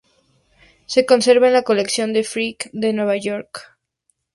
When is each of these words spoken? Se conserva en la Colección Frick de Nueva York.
Se 0.87 1.05
conserva 1.05 1.45
en 1.45 1.53
la 1.53 1.61
Colección 1.61 2.15
Frick 2.23 2.71
de 2.73 2.91
Nueva 2.91 3.17
York. 3.17 3.77